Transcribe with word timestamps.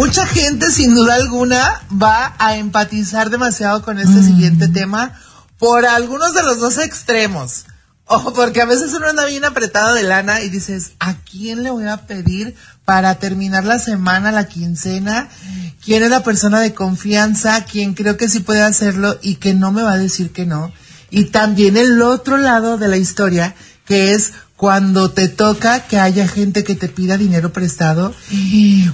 mucha 0.00 0.24
gente 0.24 0.72
sin 0.72 0.94
duda 0.94 1.14
alguna 1.16 1.82
va 1.90 2.34
a 2.38 2.56
empatizar 2.56 3.28
demasiado 3.28 3.82
con 3.82 3.98
este 3.98 4.22
siguiente 4.22 4.66
tema 4.68 5.20
por 5.58 5.84
algunos 5.84 6.32
de 6.32 6.42
los 6.42 6.58
dos 6.58 6.78
extremos. 6.78 7.66
O 8.06 8.32
porque 8.32 8.62
a 8.62 8.64
veces 8.64 8.94
uno 8.94 9.08
anda 9.08 9.26
bien 9.26 9.44
apretado 9.44 9.94
de 9.94 10.02
lana 10.02 10.40
y 10.40 10.48
dices, 10.48 10.92
¿a 11.00 11.16
quién 11.16 11.62
le 11.62 11.70
voy 11.70 11.84
a 11.84 12.06
pedir 12.06 12.56
para 12.86 13.16
terminar 13.16 13.66
la 13.66 13.78
semana, 13.78 14.32
la 14.32 14.48
quincena? 14.48 15.28
¿Quién 15.84 16.02
es 16.02 16.08
la 16.08 16.22
persona 16.22 16.60
de 16.60 16.72
confianza? 16.72 17.62
¿Quién 17.66 17.92
creo 17.92 18.16
que 18.16 18.30
sí 18.30 18.40
puede 18.40 18.62
hacerlo 18.62 19.18
y 19.20 19.34
que 19.34 19.52
no 19.52 19.70
me 19.70 19.82
va 19.82 19.92
a 19.92 19.98
decir 19.98 20.32
que 20.32 20.46
no? 20.46 20.72
Y 21.10 21.24
también 21.26 21.76
el 21.76 22.00
otro 22.00 22.38
lado 22.38 22.78
de 22.78 22.88
la 22.88 22.96
historia, 22.96 23.54
que 23.84 24.14
es 24.14 24.32
cuando 24.60 25.10
te 25.10 25.28
toca 25.28 25.86
que 25.86 25.98
haya 25.98 26.28
gente 26.28 26.64
que 26.64 26.74
te 26.74 26.88
pida 26.88 27.16
dinero 27.16 27.50
prestado. 27.50 28.14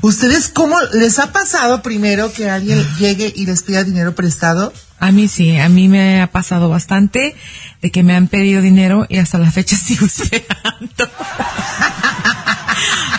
¿Ustedes 0.01 0.49
cómo 0.49 0.77
les 0.93 1.19
ha 1.19 1.33
pasado 1.33 1.83
primero 1.83 2.33
que 2.33 2.49
alguien 2.49 2.87
llegue 3.01 3.33
y 3.35 3.47
les 3.47 3.65
pida 3.65 3.83
dinero 3.83 4.15
prestado? 4.15 4.73
A 5.01 5.11
mí 5.11 5.27
sí, 5.27 5.59
a 5.59 5.69
mí 5.69 5.89
me 5.89 6.23
ha 6.23 6.31
pasado 6.31 6.69
bastante 6.69 7.35
de 7.83 7.91
que 7.91 8.05
me 8.05 8.15
han 8.15 8.29
pedido 8.29 8.63
dinero 8.63 9.07
y 9.09 9.19
hasta 9.19 9.39
la 9.39 9.51
fecha 9.51 9.75
sigo 9.85 10.07
esperando. 10.07 11.11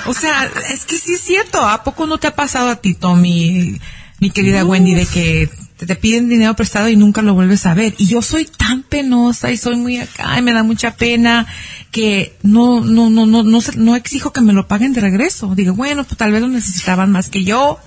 o 0.05 0.13
sea, 0.13 0.49
es 0.71 0.85
que 0.85 0.97
sí 0.97 1.15
es 1.15 1.21
cierto. 1.21 1.59
¿A 1.67 1.83
poco 1.83 2.07
no 2.07 2.17
te 2.17 2.27
ha 2.27 2.35
pasado 2.37 2.69
a 2.69 2.77
ti, 2.77 2.93
Tommy, 2.93 3.77
mi 4.19 4.31
querida 4.31 4.63
Wendy, 4.63 4.95
de 4.95 5.05
que 5.05 5.49
te, 5.77 5.95
piden 5.95 6.29
dinero 6.29 6.55
prestado 6.55 6.89
y 6.89 6.95
nunca 6.95 7.21
lo 7.21 7.33
vuelves 7.33 7.65
a 7.65 7.73
ver? 7.73 7.93
Y 7.97 8.07
yo 8.07 8.21
soy 8.21 8.45
tan 8.45 8.83
penosa 8.83 9.51
y 9.51 9.57
soy 9.57 9.75
muy 9.75 9.97
acá 9.97 10.37
y 10.37 10.41
me 10.41 10.53
da 10.53 10.63
mucha 10.63 10.95
pena 10.95 11.45
que 11.91 12.35
no, 12.43 12.81
no, 12.81 13.09
no, 13.09 13.25
no, 13.25 13.43
no, 13.43 13.59
no 13.75 13.95
exijo 13.95 14.33
que 14.33 14.41
me 14.41 14.53
lo 14.53 14.67
paguen 14.67 14.93
de 14.93 15.01
regreso. 15.01 15.53
Digo, 15.55 15.73
bueno, 15.73 16.03
pues 16.03 16.17
tal 16.17 16.31
vez 16.31 16.41
lo 16.41 16.47
necesitaban 16.47 17.11
más 17.11 17.29
que 17.29 17.43
yo, 17.43 17.79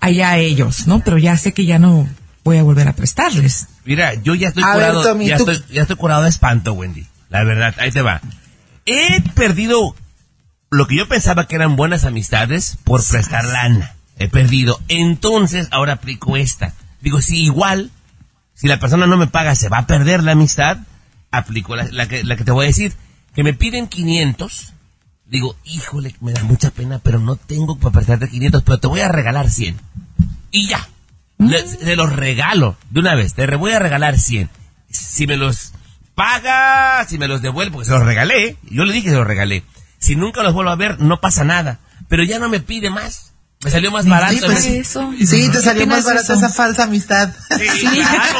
allá 0.00 0.36
ellos, 0.38 0.86
¿no? 0.86 1.00
Pero 1.00 1.18
ya 1.18 1.36
sé 1.36 1.52
que 1.52 1.66
ya 1.66 1.78
no 1.78 2.08
voy 2.44 2.58
a 2.58 2.62
volver 2.62 2.88
a 2.88 2.94
prestarles. 2.94 3.68
Mira, 3.84 4.14
yo 4.14 4.34
ya 4.34 4.48
estoy 4.48 4.62
curado, 4.62 5.20
ya, 5.20 5.36
estoy, 5.36 5.62
ya 5.70 5.82
estoy 5.82 5.96
curado 5.96 6.22
de 6.22 6.28
espanto, 6.28 6.72
Wendy. 6.72 7.06
La 7.28 7.44
verdad, 7.44 7.74
ahí 7.78 7.92
te 7.92 8.02
va. 8.02 8.20
He 8.86 9.22
perdido 9.34 9.94
lo 10.70 10.86
que 10.86 10.96
yo 10.96 11.08
pensaba 11.08 11.46
que 11.46 11.56
eran 11.56 11.76
buenas 11.76 12.04
amistades 12.04 12.76
por 12.84 13.04
prestar 13.04 13.44
lana. 13.44 13.94
He 14.18 14.28
perdido. 14.28 14.80
Entonces, 14.88 15.68
ahora 15.70 15.94
aplico 15.94 16.36
esta. 16.36 16.74
Digo, 17.00 17.20
si 17.20 17.44
igual, 17.44 17.90
si 18.54 18.68
la 18.68 18.78
persona 18.78 19.06
no 19.06 19.16
me 19.16 19.26
paga, 19.26 19.54
se 19.54 19.68
va 19.68 19.78
a 19.78 19.86
perder 19.86 20.22
la 20.22 20.32
amistad, 20.32 20.78
aplico 21.30 21.76
la, 21.76 22.08
que, 22.08 22.24
la 22.24 22.36
que 22.36 22.44
te 22.44 22.52
voy 22.52 22.64
a 22.64 22.68
decir. 22.68 22.94
Que 23.34 23.42
me 23.42 23.54
piden 23.54 23.86
500. 23.86 24.74
Digo, 25.26 25.56
híjole, 25.64 26.14
me 26.20 26.32
da 26.32 26.42
mucha 26.42 26.70
pena, 26.70 26.98
pero 26.98 27.18
no 27.20 27.36
tengo 27.36 27.78
para 27.78 27.92
prestarte 27.92 28.28
500, 28.28 28.62
pero 28.62 28.78
te 28.78 28.88
voy 28.88 29.00
a 29.00 29.08
regalar 29.08 29.48
100. 29.48 29.76
Y 30.50 30.68
ya. 30.68 30.88
te 31.38 31.96
los 31.96 32.12
regalo 32.12 32.76
de 32.90 33.00
una 33.00 33.14
vez. 33.14 33.34
Te 33.34 33.46
voy 33.56 33.72
a 33.72 33.78
regalar 33.78 34.18
100. 34.18 34.50
Si 34.90 35.26
me 35.26 35.36
los 35.36 35.72
paga, 36.14 37.06
si 37.08 37.16
me 37.16 37.28
los 37.28 37.40
devuelve, 37.42 37.72
porque 37.72 37.86
se 37.86 37.92
los 37.92 38.04
regalé. 38.04 38.56
Yo 38.68 38.84
le 38.84 38.92
dije 38.92 39.04
que 39.04 39.10
se 39.10 39.16
los 39.16 39.26
regalé. 39.26 39.64
Si 39.98 40.16
nunca 40.16 40.42
los 40.42 40.52
vuelvo 40.52 40.70
a 40.70 40.76
ver, 40.76 41.00
no 41.00 41.20
pasa 41.20 41.44
nada. 41.44 41.78
Pero 42.08 42.24
ya 42.24 42.38
no 42.38 42.48
me 42.48 42.60
pide 42.60 42.90
más. 42.90 43.29
Me 43.62 43.70
salió 43.70 43.90
más 43.90 44.06
barato. 44.06 44.34
Sí, 44.34 44.40
pues, 44.44 44.64
eso. 44.64 45.12
sí 45.18 45.50
te 45.50 45.60
salió 45.60 45.86
más 45.86 46.04
barato 46.04 46.32
esa 46.32 46.48
falsa 46.48 46.84
amistad. 46.84 47.30
Sí, 47.58 47.86
claro, 47.88 48.38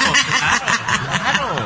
claro, 1.06 1.56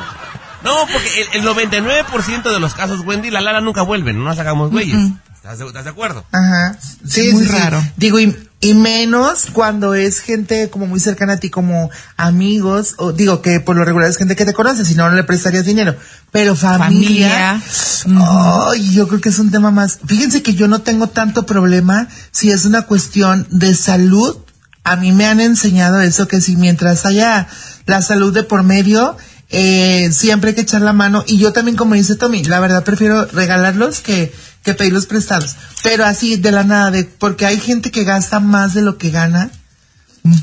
No, 0.64 0.86
porque 0.92 1.28
el, 1.34 1.44
99% 1.44 2.42
de 2.42 2.58
los 2.58 2.74
casos, 2.74 3.00
Wendy, 3.00 3.30
la 3.30 3.40
Lara 3.40 3.60
nunca 3.60 3.82
vuelve, 3.82 4.12
no 4.12 4.24
nos 4.24 4.38
hagamos 4.38 4.72
güeyes. 4.72 4.98
¿Estás, 5.44 5.84
de 5.84 5.90
acuerdo? 5.90 6.24
Ajá. 6.32 6.78
Sí, 7.06 7.30
muy 7.34 7.44
raro. 7.44 7.78
Digo, 7.98 8.18
y, 8.18 8.34
y, 8.62 8.72
menos 8.72 9.48
cuando 9.52 9.92
es 9.92 10.20
gente 10.20 10.70
como 10.70 10.86
muy 10.86 11.00
cercana 11.00 11.34
a 11.34 11.36
ti, 11.36 11.50
como 11.50 11.90
amigos, 12.16 12.94
o 12.96 13.12
digo 13.12 13.42
que 13.42 13.60
por 13.60 13.76
lo 13.76 13.84
regular 13.84 14.08
es 14.08 14.16
gente 14.16 14.36
que 14.36 14.46
te 14.46 14.54
conoce, 14.54 14.86
si 14.86 14.94
no, 14.94 15.06
no 15.10 15.14
le 15.14 15.22
prestarías 15.22 15.66
dinero. 15.66 15.96
Pero 16.32 16.56
familia. 16.56 17.60
Ay, 18.06 18.94
yo 18.94 19.06
creo 19.06 19.20
que 19.20 19.28
es 19.28 19.38
un 19.38 19.50
tema 19.50 19.70
más. 19.70 19.98
Fíjense 20.06 20.42
que 20.42 20.54
yo 20.54 20.66
no 20.66 20.80
tengo 20.80 21.08
tanto 21.08 21.44
problema 21.44 22.08
si 22.30 22.50
es 22.50 22.64
una 22.64 22.82
cuestión 22.82 23.46
de 23.50 23.74
salud. 23.74 24.38
A 24.82 24.96
mí 24.96 25.12
me 25.12 25.26
han 25.26 25.40
enseñado 25.40 26.00
eso, 26.00 26.26
que 26.26 26.40
si 26.40 26.56
mientras 26.56 27.04
haya 27.04 27.48
la 27.84 28.00
salud 28.00 28.32
de 28.32 28.44
por 28.44 28.62
medio, 28.62 29.18
eh, 29.50 30.10
siempre 30.10 30.50
hay 30.50 30.54
que 30.54 30.62
echar 30.62 30.80
la 30.80 30.94
mano. 30.94 31.22
Y 31.26 31.36
yo 31.36 31.52
también, 31.52 31.76
como 31.76 31.96
dice 31.96 32.16
Tommy, 32.16 32.44
la 32.44 32.60
verdad 32.60 32.82
prefiero 32.82 33.26
regalarlos 33.26 34.00
que 34.00 34.32
que 34.64 34.74
pedirlos 34.74 35.06
prestados. 35.06 35.54
Pero 35.82 36.04
así, 36.04 36.36
de 36.36 36.50
la 36.50 36.64
nada, 36.64 36.90
de, 36.90 37.04
porque 37.04 37.46
hay 37.46 37.60
gente 37.60 37.90
que 37.90 38.04
gasta 38.04 38.40
más 38.40 38.74
de 38.74 38.82
lo 38.82 38.98
que 38.98 39.10
gana. 39.10 39.50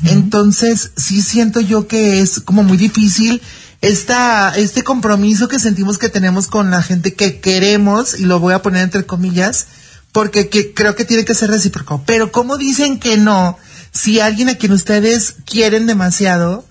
Entonces, 0.04 0.92
sí 0.96 1.22
siento 1.22 1.60
yo 1.60 1.88
que 1.88 2.20
es 2.20 2.38
como 2.40 2.62
muy 2.62 2.76
difícil 2.76 3.42
esta, 3.80 4.50
este 4.54 4.84
compromiso 4.84 5.48
que 5.48 5.58
sentimos 5.58 5.98
que 5.98 6.08
tenemos 6.08 6.46
con 6.46 6.70
la 6.70 6.84
gente 6.84 7.14
que 7.14 7.40
queremos, 7.40 8.18
y 8.18 8.24
lo 8.24 8.38
voy 8.38 8.54
a 8.54 8.62
poner 8.62 8.84
entre 8.84 9.04
comillas, 9.04 9.66
porque 10.12 10.48
creo 10.72 10.94
que 10.94 11.04
tiene 11.04 11.24
que 11.24 11.34
ser 11.34 11.50
recíproco. 11.50 12.04
Pero 12.06 12.30
¿cómo 12.30 12.58
dicen 12.58 13.00
que 13.00 13.16
no? 13.16 13.58
Si 13.90 14.20
alguien 14.20 14.48
a 14.48 14.54
quien 14.54 14.70
ustedes 14.70 15.34
quieren 15.44 15.86
demasiado, 15.86 16.64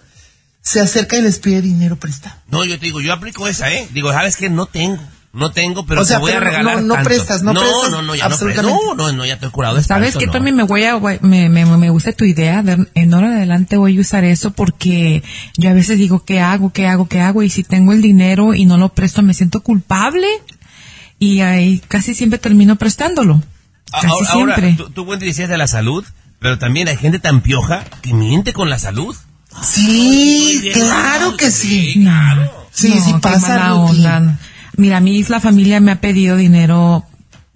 se 0.61 0.79
acerca 0.79 1.17
y 1.17 1.21
les 1.21 1.39
pide 1.39 1.61
dinero 1.61 1.97
prestado. 1.97 2.37
No, 2.47 2.63
yo 2.63 2.79
te 2.79 2.85
digo, 2.85 3.01
yo 3.01 3.11
aplico 3.11 3.45
esa, 3.47 3.69
¿eh? 3.73 3.89
Digo, 3.91 4.13
¿sabes 4.13 4.37
qué? 4.37 4.49
No 4.49 4.67
tengo. 4.67 5.03
No 5.33 5.51
tengo, 5.51 5.85
pero 5.85 6.05
te 6.05 6.17
voy 6.17 6.31
a 6.31 6.41
regalar. 6.41 6.81
No, 6.81 6.97
no 6.97 7.03
prestas, 7.03 7.41
no, 7.41 7.53
prestas. 7.53 7.91
No, 7.91 8.01
no, 8.01 8.15
ya 8.15 8.27
no, 8.27 8.37
no, 8.37 8.95
no, 8.95 9.11
no, 9.13 9.25
ya 9.25 9.35
estoy 9.35 9.49
curado. 9.49 9.81
¿Sabes 9.81 10.17
qué? 10.17 10.27
También 10.27 10.57
me 10.57 10.63
voy 10.63 10.83
a, 10.83 10.99
me, 11.21 11.47
me, 11.47 11.65
me 11.65 11.89
gusta 11.89 12.11
tu 12.11 12.25
idea. 12.25 12.61
De, 12.63 12.85
en 12.95 13.13
hora 13.13 13.29
de 13.29 13.37
adelante 13.37 13.77
voy 13.77 13.97
a 13.97 14.01
usar 14.01 14.25
eso 14.25 14.51
porque 14.51 15.23
yo 15.57 15.69
a 15.69 15.73
veces 15.73 15.97
digo, 15.97 16.25
¿qué 16.25 16.41
hago? 16.41 16.73
¿Qué 16.73 16.85
hago? 16.85 17.07
¿Qué 17.07 17.21
hago? 17.21 17.43
Y 17.43 17.49
si 17.49 17.63
tengo 17.63 17.93
el 17.93 18.01
dinero 18.01 18.53
y 18.53 18.65
no 18.65 18.77
lo 18.77 18.89
presto, 18.89 19.21
me 19.21 19.33
siento 19.33 19.61
culpable. 19.61 20.27
Y 21.17 21.39
ahí 21.39 21.81
casi 21.87 22.13
siempre 22.13 22.37
termino 22.37 22.75
prestándolo. 22.75 23.41
Casi 23.89 24.07
ahora, 24.07 24.31
siempre. 24.31 24.73
tú, 24.73 24.89
tú, 24.89 25.03
Wendy, 25.03 25.27
decías 25.27 25.47
de 25.49 25.57
la 25.57 25.67
salud, 25.67 26.03
pero 26.39 26.57
también 26.59 26.89
hay 26.89 26.97
gente 26.97 27.19
tan 27.19 27.39
pioja 27.39 27.85
que 28.01 28.13
miente 28.13 28.51
con 28.51 28.69
la 28.69 28.79
salud. 28.79 29.15
Sí, 29.63 30.71
claro 30.73 31.37
que 31.37 31.51
sí. 31.51 31.93
Claro. 32.01 32.67
Sí, 32.71 32.99
sí 32.99 33.13
pasa. 33.21 33.77
Mira, 34.77 34.97
a 34.97 35.01
mí 35.01 35.23
la 35.23 35.39
familia 35.39 35.79
me 35.79 35.91
ha 35.91 36.01
pedido 36.01 36.37
dinero, 36.37 37.05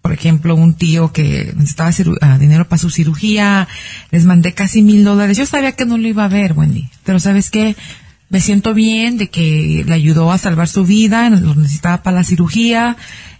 por 0.02 0.14
ejemplo, 0.14 0.56
un 0.56 0.74
tío 0.74 1.12
que 1.14 1.54
necesitaba 1.56 1.92
ah, 2.22 2.38
dinero 2.38 2.68
para 2.68 2.80
su 2.80 2.90
cirugía, 2.90 3.68
les 4.12 4.26
mandé 4.26 4.54
casi 4.54 4.82
mil 4.82 5.04
dólares. 5.04 5.38
Yo 5.38 5.46
sabía 5.46 5.74
que 5.74 5.86
no 5.86 5.98
lo 5.98 6.08
iba 6.08 6.26
a 6.26 6.30
ver, 6.30 6.54
Wendy, 6.54 6.90
pero 7.04 7.20
¿sabes 7.20 7.50
qué? 7.50 7.76
Me 8.30 8.42
siento 8.42 8.74
bien 8.74 9.18
de 9.18 9.30
que 9.30 9.84
le 9.88 9.94
ayudó 9.94 10.32
a 10.32 10.38
salvar 10.38 10.68
su 10.68 10.84
vida, 10.84 11.30
lo 11.30 11.56
necesitaba 11.56 12.04
para 12.04 12.18
la 12.18 12.24
cirugía 12.24 12.98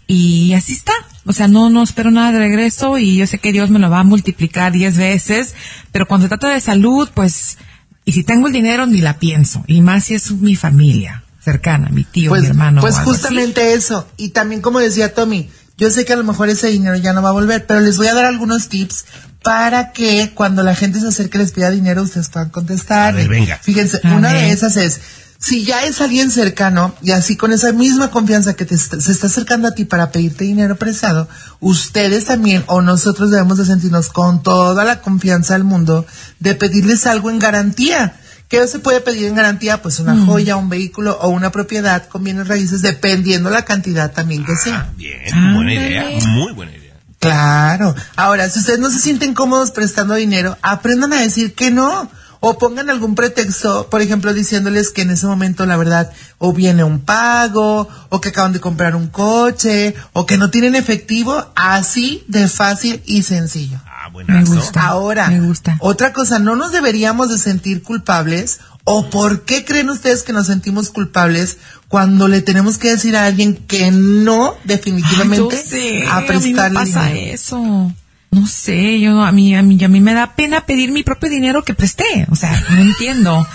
y 0.08 0.54
así 0.54 0.74
está. 0.74 0.94
O 1.26 1.34
sea, 1.34 1.48
no, 1.48 1.70
no 1.70 1.84
espero 1.84 2.12
nada 2.12 2.32
de 2.32 2.40
regreso 2.40 2.98
y 2.98 3.18
yo 3.18 3.28
sé 3.28 3.40
que 3.40 3.52
Dios 3.52 3.70
me 3.72 3.80
lo 3.80 3.90
va 3.90 4.02
a 4.02 4.04
multiplicar 4.04 4.72
diez 4.72 4.96
veces, 4.96 5.56
pero 5.92 6.08
cuando 6.08 6.26
se 6.26 6.30
trata 6.30 6.50
de 6.50 6.62
salud, 6.62 7.10
pues, 7.14 7.58
y 8.06 8.12
si 8.12 8.24
tengo 8.24 8.48
el 8.48 8.54
dinero 8.54 8.86
ni 8.86 9.02
la 9.02 9.18
pienso, 9.18 9.64
y 9.68 9.82
más 9.82 10.06
si 10.06 10.14
es 10.14 10.32
mi 10.32 10.56
familia 10.56 11.25
cercana, 11.46 11.90
mi 11.90 12.04
tío, 12.04 12.30
pues, 12.30 12.42
mi 12.42 12.48
hermano. 12.50 12.82
Pues 12.82 12.98
justamente 12.98 13.74
eso. 13.74 14.08
Y 14.18 14.30
también 14.30 14.62
como 14.62 14.80
decía 14.80 15.14
Tommy, 15.14 15.50
yo 15.78 15.92
sé 15.92 16.04
que 16.04 16.14
a 16.14 16.16
lo 16.16 16.24
mejor 16.24 16.50
ese 16.50 16.68
dinero 16.68 16.98
ya 16.98 17.14
no 17.14 17.22
va 17.22 17.30
a 17.30 17.34
volver, 17.34 17.68
pero 17.68 17.80
les 17.80 17.98
voy 17.98 18.08
a 18.08 18.16
dar 18.16 18.26
algunos 18.26 18.68
tips 18.68 19.06
para 19.44 19.92
que 19.92 20.32
cuando 20.34 20.64
la 20.64 20.74
gente 20.74 21.00
se 21.00 21.08
acerque 21.08 21.38
y 21.38 21.42
les 21.42 21.52
pida 21.52 21.70
dinero, 21.70 22.02
ustedes 22.02 22.30
puedan 22.30 22.50
contestar. 22.50 23.14
venga. 23.28 23.60
Fíjense, 23.62 24.02
una 24.06 24.34
de 24.34 24.52
esas 24.52 24.76
es, 24.76 25.00
si 25.38 25.64
ya 25.64 25.86
es 25.86 26.02
alguien 26.02 26.32
cercano 26.32 26.96
y 27.04 27.12
así 27.12 27.38
con 27.38 27.54
esa 27.54 27.72
misma 27.72 28.10
confianza 28.10 28.56
que 28.56 28.66
te 28.66 28.76
se 28.76 29.12
está 29.12 29.28
acercando 29.28 29.68
a 29.68 29.76
ti 29.76 29.86
para 29.86 30.12
pedirte 30.12 30.46
dinero 30.46 30.78
prestado, 30.78 31.28
ustedes 31.60 32.26
también 32.26 32.64
o 32.66 32.82
nosotros 32.82 33.30
debemos 33.30 33.60
de 33.60 33.66
sentirnos 33.66 34.10
con 34.10 34.42
toda 34.42 34.84
la 34.84 35.02
confianza 35.02 35.54
del 35.54 35.64
mundo 35.64 36.08
de 36.40 36.56
pedirles 36.56 37.06
algo 37.06 37.30
en 37.30 37.38
garantía 37.38 38.20
¿Qué 38.48 38.68
se 38.68 38.80
puede 38.80 39.02
pedir 39.02 39.28
en 39.28 39.36
garantía? 39.36 39.82
Pues 39.82 40.00
una 40.00 40.14
mm. 40.14 40.26
joya, 40.28 40.56
un 40.56 40.70
vehículo 40.70 41.18
o 41.22 41.30
una 41.30 41.52
propiedad 41.52 42.08
con 42.08 42.24
bienes 42.24 42.48
raíces, 42.48 42.82
dependiendo 42.82 43.50
la 43.50 43.66
cantidad 43.66 44.12
también 44.12 44.46
que 44.46 44.56
sea. 44.56 44.88
Ah, 44.88 44.94
bien, 44.96 45.54
buena 45.56 45.74
idea, 45.74 46.06
muy 46.28 46.54
buena 46.54 46.72
idea. 46.72 46.86
Claro. 47.20 47.96
Ahora, 48.16 48.48
si 48.50 48.60
ustedes 48.60 48.80
no 48.80 48.92
se 48.92 49.00
sienten 49.00 49.34
cómodos 49.34 49.72
prestando 49.72 50.14
dinero, 50.14 50.58
aprendan 50.62 51.14
a 51.14 51.22
decir 51.22 51.56
que 51.56 51.72
no. 51.72 52.10
O 52.42 52.60
pongan 52.60 52.92
algún 52.92 53.16
pretexto, 53.16 53.90
por 53.90 54.04
ejemplo, 54.04 54.32
diciéndoles 54.32 54.92
que 54.92 55.02
en 55.02 55.10
ese 55.10 55.26
momento, 55.26 55.66
la 55.66 55.78
verdad, 55.78 56.12
o 56.38 56.54
viene 56.54 56.84
un 56.84 57.00
pago, 57.00 57.90
o 58.10 58.22
que 58.22 58.30
acaban 58.30 58.54
de 58.54 58.60
comprar 58.60 58.96
un 58.96 59.08
coche, 59.08 59.96
o 60.14 60.28
que 60.28 60.38
no 60.38 60.52
tienen 60.52 60.76
efectivo, 60.76 61.52
así 61.56 62.24
de 62.28 62.48
fácil 62.48 63.02
y 63.06 63.24
sencillo. 63.24 63.82
Me 64.28 64.44
gusta. 64.44 64.88
Ahora, 64.88 65.30
me 65.30 65.42
gusta. 65.42 65.78
otra 65.80 66.14
cosa, 66.14 66.40
no 66.40 66.56
nos 66.56 66.72
deberíamos 66.72 67.30
de 67.30 67.38
sentir 67.38 67.84
culpables 67.84 68.60
o 68.84 69.10
por 69.10 69.44
qué 69.44 69.66
creen 69.66 69.90
ustedes 69.90 70.24
que 70.24 70.34
nos 70.34 70.48
sentimos 70.48 70.90
culpables 70.90 71.58
cuando 71.88 72.28
le 72.28 72.42
tenemos 72.42 72.78
que 72.78 72.90
decir 72.90 73.18
a 73.18 73.26
alguien 73.26 73.56
que 73.56 73.92
no 73.92 74.56
definitivamente 74.64 76.06
a 76.10 76.26
prestarle 76.26 76.80
pasa 76.80 77.12
eso. 77.12 77.92
no 78.32 78.48
sé, 78.48 79.00
yo 79.00 79.24
a 79.24 79.32
mí, 79.32 79.56
a 79.56 79.64
mí, 79.64 79.84
a 79.84 79.88
mí 79.88 80.02
me 80.02 80.14
da 80.14 80.36
pena 80.36 80.66
pedir 80.66 80.92
mi 80.92 81.04
propio 81.04 81.30
dinero 81.30 81.64
que 81.64 81.74
presté. 81.74 82.28
O 82.30 82.36
sea, 82.36 82.64
no 82.70 82.82
entiendo. 82.82 83.48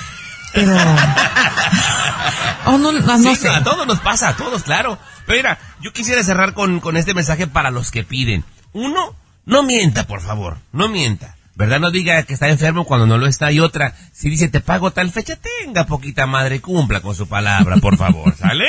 Pero. 0.53 0.75
oh, 2.67 2.79
no, 2.79 2.93
no, 2.93 3.35
sé. 3.37 3.49
A 3.49 3.63
todos 3.63 3.87
nos 3.87 4.01
pasa, 4.01 4.31
a 4.31 4.37
todos, 4.37 4.63
claro. 4.63 4.99
Pero 5.27 5.39
mira, 5.39 5.59
yo 5.81 5.93
quisiera 5.93 6.25
cerrar 6.25 6.55
con, 6.55 6.81
con 6.81 6.97
este 6.97 7.15
mensaje 7.15 7.47
para 7.47 7.71
los 7.71 7.91
que 7.91 8.03
piden. 8.03 8.45
Uno, 8.73 9.15
no 9.51 9.63
mienta, 9.65 10.07
por 10.07 10.21
favor, 10.21 10.59
no 10.73 10.89
mienta. 10.89 11.37
¿Verdad? 11.57 11.79
No 11.79 11.91
diga 11.91 12.23
que 12.23 12.33
está 12.33 12.49
enfermo 12.49 12.87
cuando 12.87 13.07
no 13.07 13.19
lo 13.19 13.27
está. 13.27 13.53
Y 13.53 13.61
otra, 13.61 13.95
si 14.15 14.31
dice 14.31 14.49
te 14.49 14.61
pago 14.61 14.93
tal 14.93 15.11
fecha, 15.11 15.37
tenga 15.37 15.85
poquita 15.85 16.27
madre, 16.27 16.63
cumpla 16.63 17.01
con 17.01 17.15
su 17.15 17.29
palabra, 17.29 17.77
por 17.77 17.99
favor, 17.99 18.35
¿sale? 18.35 18.65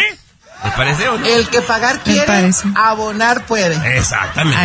¿Les 0.64 0.74
parece 0.74 1.08
o 1.08 1.18
no? 1.18 1.26
El 1.26 1.48
que 1.48 1.62
pagar 1.62 2.02
quiere, 2.04 2.52
abonar 2.76 3.46
puede. 3.46 3.98
Exactamente. 3.98 4.62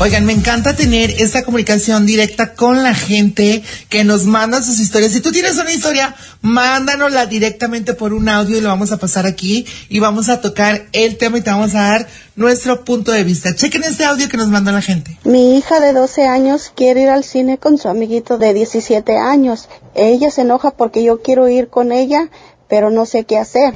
Oigan, 0.00 0.24
me 0.24 0.32
encanta 0.32 0.76
tener 0.76 1.10
esta 1.10 1.42
comunicación 1.42 2.06
directa 2.06 2.54
con 2.54 2.84
la 2.84 2.94
gente 2.94 3.64
que 3.88 4.04
nos 4.04 4.26
manda 4.26 4.62
sus 4.62 4.78
historias. 4.78 5.10
Si 5.10 5.20
tú 5.20 5.32
tienes 5.32 5.56
una 5.58 5.72
historia, 5.72 6.14
mándanosla 6.40 7.26
directamente 7.26 7.94
por 7.94 8.12
un 8.12 8.28
audio 8.28 8.56
y 8.56 8.60
lo 8.60 8.68
vamos 8.68 8.92
a 8.92 8.98
pasar 8.98 9.26
aquí 9.26 9.66
y 9.88 9.98
vamos 9.98 10.28
a 10.28 10.40
tocar 10.40 10.86
el 10.92 11.16
tema 11.16 11.38
y 11.38 11.40
te 11.40 11.50
vamos 11.50 11.74
a 11.74 11.82
dar 11.82 12.06
nuestro 12.36 12.84
punto 12.84 13.10
de 13.10 13.24
vista. 13.24 13.56
Chequen 13.56 13.82
este 13.82 14.04
audio 14.04 14.28
que 14.28 14.36
nos 14.36 14.46
mandó 14.46 14.70
la 14.70 14.82
gente. 14.82 15.18
Mi 15.24 15.58
hija 15.58 15.80
de 15.80 15.92
12 15.92 16.28
años 16.28 16.70
quiere 16.76 17.02
ir 17.02 17.08
al 17.08 17.24
cine 17.24 17.58
con 17.58 17.76
su 17.76 17.88
amiguito 17.88 18.38
de 18.38 18.54
17 18.54 19.16
años. 19.16 19.68
Ella 19.96 20.30
se 20.30 20.42
enoja 20.42 20.70
porque 20.70 21.02
yo 21.02 21.22
quiero 21.22 21.48
ir 21.48 21.70
con 21.70 21.90
ella, 21.90 22.30
pero 22.68 22.90
no 22.90 23.04
sé 23.04 23.24
qué 23.24 23.36
hacer. 23.36 23.74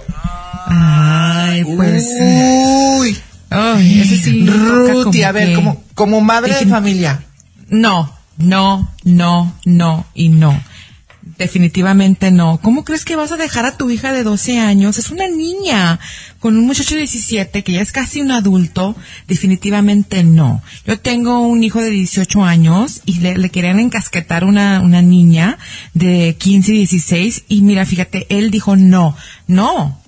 Ay, 0.69 1.65
pues. 1.65 2.07
Uy. 3.01 3.21
Ay, 3.53 4.01
ese 4.01 4.17
sí. 4.17 4.47
Ruti, 4.47 5.23
a 5.23 5.33
ver, 5.33 5.55
como, 5.55 5.83
como 5.95 6.21
madre 6.21 6.55
de 6.55 6.67
familia. 6.67 7.25
No, 7.69 8.13
no, 8.39 8.91
no, 9.05 9.55
no 9.65 10.07
y 10.15 10.29
no. 10.29 10.63
Definitivamente 11.39 12.31
no. 12.31 12.61
¿Cómo 12.61 12.85
crees 12.85 13.05
que 13.05 13.17
vas 13.17 13.33
a 13.33 13.37
dejar 13.37 13.65
a 13.65 13.77
tu 13.77 13.91
hija 13.91 14.13
de 14.13 14.25
12 14.25 14.59
años? 14.59 14.99
Es 14.99 15.11
una 15.11 15.29
niña 15.29 16.01
con 16.41 16.57
un 16.57 16.67
muchacho 16.67 16.95
de 16.95 17.01
17 17.01 17.63
que 17.63 17.73
ya 17.73 17.81
es 17.81 17.93
casi 17.93 18.21
un 18.21 18.33
adulto. 18.33 18.97
Definitivamente 19.29 20.25
no. 20.25 20.63
Yo 20.87 20.99
tengo 20.99 21.41
un 21.41 21.63
hijo 21.63 21.81
de 21.81 21.91
18 21.91 22.45
años 22.45 23.03
y 23.07 23.21
le, 23.21 23.39
le 23.39 23.51
querían 23.51 23.79
encasquetar 23.79 24.45
una, 24.45 24.81
una 24.81 25.01
niña 25.01 25.59
de 25.95 26.37
15 26.39 26.73
y 26.73 26.79
16 26.79 27.45
y 27.49 27.63
mira, 27.63 27.87
fíjate, 27.87 28.27
él 28.29 28.51
dijo 28.51 28.77
no, 28.77 29.17
no, 29.47 30.02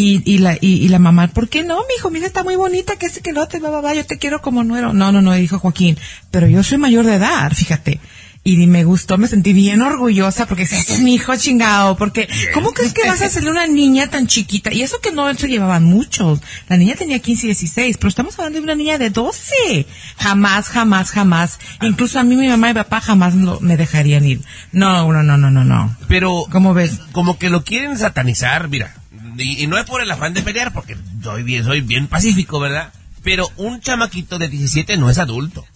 y, 0.00 0.22
y, 0.24 0.38
la, 0.38 0.56
y, 0.58 0.88
la 0.88 0.98
mamá, 0.98 1.28
¿por 1.28 1.50
qué 1.50 1.62
no, 1.62 1.76
mi 1.76 1.94
hijo? 1.98 2.08
Mira, 2.08 2.26
está 2.26 2.42
muy 2.42 2.56
bonita, 2.56 2.96
que 2.96 3.06
ese 3.06 3.20
que 3.20 3.32
no 3.32 3.46
te 3.48 3.58
va, 3.58 3.68
va, 3.68 3.82
va, 3.82 3.94
yo 3.94 4.06
te 4.06 4.16
quiero 4.16 4.40
como 4.40 4.64
nuero. 4.64 4.94
No, 4.94 5.12
no, 5.12 5.20
no, 5.20 5.34
dijo 5.34 5.58
Joaquín, 5.58 5.98
pero 6.30 6.48
yo 6.48 6.62
soy 6.62 6.78
mayor 6.78 7.04
de 7.04 7.16
edad, 7.16 7.52
fíjate. 7.52 8.00
Y 8.42 8.56
me 8.66 8.84
gustó, 8.84 9.18
me 9.18 9.28
sentí 9.28 9.52
bien 9.52 9.82
orgullosa 9.82 10.46
porque 10.46 10.62
ese 10.62 10.78
es 10.78 11.00
mi 11.00 11.16
hijo 11.16 11.36
chingado, 11.36 11.98
porque 11.98 12.26
¿cómo 12.54 12.72
crees 12.72 12.94
que 12.94 13.06
vas 13.06 13.20
a 13.20 13.26
hacerle 13.26 13.50
una 13.50 13.66
niña 13.66 14.08
tan 14.08 14.26
chiquita? 14.26 14.72
Y 14.72 14.80
eso 14.80 15.00
que 15.02 15.12
no 15.12 15.32
se 15.34 15.48
llevaban 15.48 15.84
muchos. 15.84 16.40
La 16.66 16.78
niña 16.78 16.94
tenía 16.94 17.18
15 17.18 17.44
y 17.44 17.48
16, 17.48 17.98
pero 17.98 18.08
estamos 18.08 18.38
hablando 18.38 18.58
de 18.58 18.64
una 18.64 18.74
niña 18.74 18.96
de 18.96 19.10
12. 19.10 19.86
Jamás, 20.16 20.68
jamás, 20.68 21.10
jamás. 21.10 21.58
Incluso 21.82 22.18
a 22.18 22.22
mí 22.22 22.34
mi 22.34 22.48
mamá 22.48 22.70
y 22.70 22.74
papá 22.74 23.02
jamás 23.02 23.34
me 23.34 23.76
dejarían 23.76 24.24
ir. 24.24 24.40
No, 24.72 25.12
no, 25.12 25.22
no, 25.22 25.36
no, 25.36 25.50
no, 25.50 25.62
no. 25.62 25.94
Pero, 26.08 26.46
¿cómo 26.50 26.72
ves? 26.72 26.92
Como 27.12 27.38
que 27.38 27.50
lo 27.50 27.62
quieren 27.62 27.98
satanizar, 27.98 28.70
mira 28.70 28.99
y, 29.44 29.66
no 29.66 29.78
es 29.78 29.84
por 29.84 30.02
el 30.02 30.10
afán 30.10 30.34
de 30.34 30.42
pelear, 30.42 30.72
porque 30.72 30.96
soy 31.22 31.42
bien, 31.42 31.64
soy 31.64 31.80
bien 31.80 32.06
pacífico, 32.06 32.60
¿verdad? 32.60 32.92
Pero 33.22 33.48
un 33.56 33.80
chamaquito 33.80 34.38
de 34.38 34.48
17 34.48 34.96
no 34.96 35.10
es 35.10 35.18
adulto. 35.18 35.66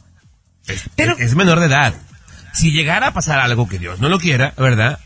Es, 0.67 0.85
Pero, 0.97 1.17
es 1.19 1.35
menor 1.35 1.61
de 1.61 1.67
edad. 1.67 1.95
Si 2.55 2.71
llegara 2.71 3.09
a 3.09 3.15
pasar 3.15 3.41
algo 3.41 3.69
que 3.69 3.79
Dios 3.79 4.01
no 4.01 4.09
lo 4.09 4.19
quiera, 4.19 4.55
¿verdad? 4.57 4.99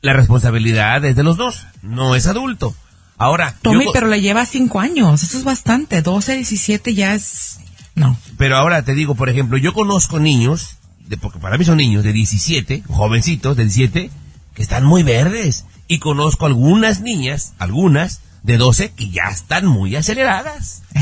La 0.00 0.12
responsabilidad 0.12 1.04
es 1.04 1.16
de 1.16 1.22
los 1.22 1.36
dos. 1.36 1.66
No 1.82 2.14
es 2.14 2.26
adulto. 2.26 2.74
Ahora. 3.16 3.54
Tommy, 3.62 3.86
pero 3.92 4.08
le 4.08 4.20
lleva 4.20 4.44
5 4.44 4.80
años. 4.80 5.22
Eso 5.22 5.38
es 5.38 5.44
bastante. 5.44 6.02
12, 6.02 6.34
17 6.36 6.94
ya 6.94 7.14
es. 7.14 7.60
No. 7.94 8.18
Pero 8.36 8.56
ahora 8.56 8.84
te 8.84 8.94
digo, 8.94 9.14
por 9.14 9.28
ejemplo, 9.28 9.56
yo 9.56 9.72
conozco 9.72 10.18
niños, 10.18 10.78
de, 11.06 11.16
porque 11.16 11.38
para 11.38 11.58
mí 11.58 11.64
son 11.64 11.76
niños 11.76 12.02
de 12.02 12.12
17, 12.12 12.82
jovencitos 12.88 13.56
de 13.56 13.64
17, 13.64 14.10
que 14.54 14.62
están 14.62 14.84
muy 14.84 15.04
verdes 15.04 15.64
y 15.88 15.98
conozco 15.98 16.46
algunas 16.46 17.00
niñas, 17.00 17.52
algunas 17.58 18.20
de 18.42 18.58
12 18.58 18.90
que 18.90 19.10
ya 19.10 19.24
están 19.30 19.66
muy 19.66 19.96
aceleradas. 19.96 20.82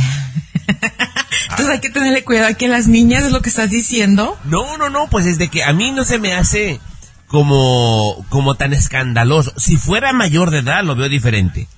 Entonces 1.50 1.68
hay 1.68 1.80
que 1.80 1.90
tenerle 1.90 2.24
cuidado 2.24 2.48
aquí 2.48 2.64
a 2.64 2.68
las 2.68 2.86
niñas, 2.86 3.24
es 3.24 3.32
lo 3.32 3.42
que 3.42 3.50
estás 3.50 3.70
diciendo. 3.70 4.38
No, 4.44 4.78
no, 4.78 4.90
no, 4.90 5.08
pues 5.10 5.26
es 5.26 5.38
de 5.38 5.48
que 5.48 5.64
a 5.64 5.72
mí 5.72 5.90
no 5.92 6.04
se 6.04 6.18
me 6.18 6.34
hace 6.34 6.80
como, 7.26 8.24
como 8.28 8.54
tan 8.54 8.72
escandaloso. 8.72 9.52
Si 9.56 9.76
fuera 9.76 10.12
mayor 10.12 10.50
de 10.50 10.58
edad 10.58 10.84
lo 10.84 10.94
veo 10.94 11.08
diferente. 11.08 11.68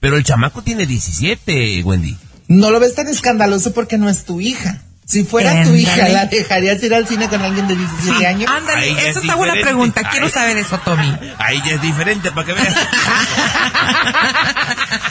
Pero 0.00 0.16
el 0.16 0.24
chamaco 0.24 0.62
tiene 0.62 0.84
17, 0.84 1.82
Wendy. 1.84 2.16
No 2.48 2.70
lo 2.70 2.80
ves 2.80 2.94
tan 2.94 3.08
escandaloso 3.08 3.72
porque 3.72 3.98
no 3.98 4.08
es 4.08 4.24
tu 4.24 4.40
hija. 4.40 4.82
Si 5.12 5.24
fuera 5.24 5.62
tu 5.62 5.74
hija, 5.74 6.08
¿la 6.08 6.24
dejarías 6.24 6.82
ir 6.82 6.94
al 6.94 7.06
cine 7.06 7.28
con 7.28 7.42
alguien 7.42 7.68
de 7.68 7.76
17 7.76 8.26
años? 8.26 8.50
Ándale, 8.50 8.92
esa 9.10 9.20
está 9.20 9.34
buena 9.34 9.52
pregunta. 9.60 10.08
Quiero 10.10 10.30
saber 10.30 10.56
eso, 10.56 10.78
Tommy. 10.78 11.14
Ahí 11.36 11.60
ya 11.66 11.74
es 11.74 11.82
diferente, 11.82 12.30
para 12.30 12.46
que 12.46 12.54
veas. 12.54 12.74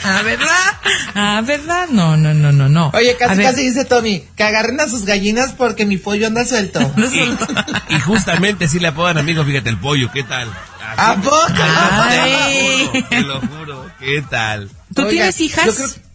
¿Ah, 0.04 0.22
verdad? 0.24 0.74
¿Ah, 1.14 1.40
verdad? 1.46 1.86
No, 1.88 2.16
no, 2.16 2.34
no, 2.34 2.50
no, 2.50 2.68
no. 2.68 2.90
Oye, 2.94 3.16
casi, 3.16 3.40
casi 3.40 3.62
dice 3.62 3.84
Tommy, 3.84 4.24
que 4.34 4.42
agarren 4.42 4.80
a 4.80 4.88
sus 4.88 5.04
gallinas 5.04 5.52
porque 5.52 5.86
mi 5.86 5.98
pollo 5.98 6.26
anda 6.26 6.44
suelto. 6.44 6.80
y, 7.88 8.00
justamente 8.00 8.66
si 8.66 8.80
le 8.80 8.88
apodan 8.88 9.18
amigos, 9.18 9.46
fíjate, 9.46 9.70
el 9.70 9.78
pollo, 9.78 10.10
¿qué 10.10 10.24
tal? 10.24 10.50
¿A 10.96 11.14
poco? 11.14 11.38
Ay. 11.62 12.90
Te 13.08 13.20
lo 13.20 13.40
juro, 13.40 13.88
¿qué 14.00 14.20
tal? 14.28 14.68
¿Tú 14.92 15.06
tienes 15.06 15.40
hijas? 15.40 15.66
Yo 15.66 15.74
creo 15.76 16.11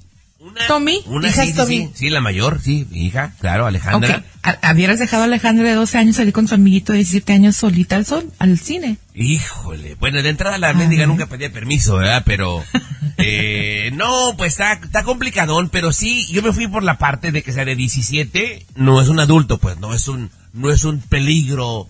¿Tommy? 0.68 1.02
Una 1.06 1.30
hija 1.30 1.46
sí, 1.46 1.54
Tommy? 1.54 1.92
Sí, 1.94 2.10
la 2.10 2.22
mayor, 2.22 2.60
sí, 2.62 2.88
hija, 2.92 3.34
claro, 3.40 3.66
Alejandra. 3.66 4.24
¿Habieras 4.62 5.00
dejado 5.00 5.24
a 5.24 5.26
Alejandra 5.26 5.68
de 5.68 5.76
12 5.76 5.98
años 5.98 6.16
salir 6.16 6.34
con 6.34 6.48
su 6.48 6.56
amiguito 6.56 6.94
de 6.94 7.00
17 7.00 7.34
años 7.34 7.56
solita 7.56 7.96
al 7.96 8.06
sol, 8.06 8.32
al 8.40 8.58
cine? 8.60 8.98
Híjole, 9.14 9.96
bueno, 9.96 10.22
de 10.22 10.30
entrada 10.30 10.58
la 10.58 10.74
mendiga 10.74 11.06
nunca 11.06 11.26
pedía 11.26 11.52
permiso, 11.52 11.98
¿verdad? 11.98 12.24
Pero, 12.26 12.64
eh, 13.18 13.92
no, 13.94 14.36
pues 14.38 14.54
está, 14.54 14.74
está 14.74 15.04
complicadón, 15.04 15.70
pero 15.70 15.92
sí, 15.92 16.28
yo 16.32 16.42
me 16.42 16.54
fui 16.54 16.68
por 16.68 16.84
la 16.84 16.98
parte 16.98 17.32
de 17.32 17.44
que 17.44 17.52
sea 17.52 17.66
de 17.66 17.76
17, 17.76 18.66
no 18.76 19.02
es 19.02 19.10
un 19.10 19.20
adulto, 19.20 19.58
pues, 19.58 19.78
no 19.80 19.94
es 19.94 20.08
un, 20.08 20.30
no 20.54 20.72
es 20.72 20.86
un 20.86 21.02
peligro, 21.02 21.88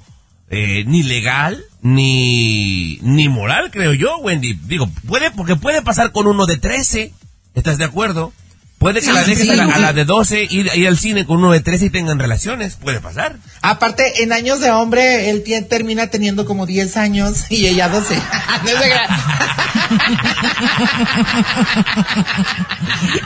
eh, 0.50 0.84
ni 0.88 1.04
legal, 1.04 1.64
ni, 1.82 3.00
ni 3.02 3.30
moral, 3.30 3.70
creo 3.72 3.94
yo, 3.94 4.18
Wendy. 4.18 4.54
Digo, 4.54 4.90
puede, 5.08 5.32
porque 5.32 5.56
puede 5.56 5.82
pasar 5.82 6.12
con 6.12 6.26
uno 6.26 6.46
de 6.46 6.58
13, 6.58 7.14
¿estás 7.54 7.78
de 7.78 7.84
acuerdo? 7.84 8.34
Puede 8.80 9.02
que 9.02 9.12
la 9.12 9.24
dejes 9.24 9.50
a, 9.50 9.56
la, 9.56 9.92
de 9.92 10.06
12 10.06 10.48
ir, 10.52 10.70
ir 10.76 10.88
al 10.88 11.00
cine 11.00 11.26
con 11.26 11.38
uno 11.38 11.52
de 11.52 11.62
13 11.62 11.86
y 11.86 11.90
tengan 11.90 12.20
relaciones. 12.20 12.76
Puede 12.76 13.00
pasar. 13.00 13.38
Aparte, 13.64 14.22
en 14.22 14.32
años 14.32 14.60
de 14.60 14.70
hombre, 14.70 15.32
él 15.32 15.44
termina 15.68 16.08
teniendo 16.08 16.46
como 16.46 16.68
10 16.68 16.96
años 16.98 17.46
y 17.50 17.66
ella 17.66 17.90
12. 17.90 18.14